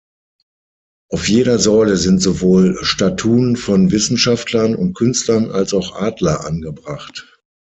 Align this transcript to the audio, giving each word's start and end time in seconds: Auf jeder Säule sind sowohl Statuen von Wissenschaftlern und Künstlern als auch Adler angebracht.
Auf 1.11 1.29
jeder 1.29 1.59
Säule 1.59 1.95
sind 1.95 2.23
sowohl 2.23 2.75
Statuen 2.83 3.55
von 3.55 3.91
Wissenschaftlern 3.91 4.73
und 4.73 4.95
Künstlern 4.95 5.51
als 5.51 5.75
auch 5.75 5.95
Adler 5.95 6.43
angebracht. 6.43 7.39